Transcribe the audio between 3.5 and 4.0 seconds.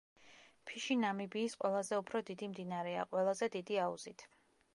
დიდი